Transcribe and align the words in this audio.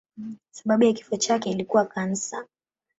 Sababu 0.51 0.83
ya 0.83 0.93
kifo 0.93 1.17
chake 1.17 1.49
ilikuwa 1.51 1.85
kansa. 1.85 2.47